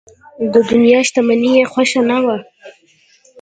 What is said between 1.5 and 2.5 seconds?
یې خوښه نه وه.